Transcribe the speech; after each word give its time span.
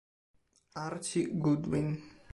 Archie 0.83 1.29
Goodwin 1.29 2.01